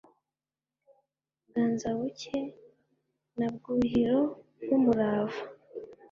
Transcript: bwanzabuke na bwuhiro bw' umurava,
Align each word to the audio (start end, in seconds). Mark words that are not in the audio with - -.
bwanzabuke 1.47 2.37
na 3.37 3.47
bwuhiro 3.53 4.21
bw' 4.61 4.73
umurava, 4.77 5.41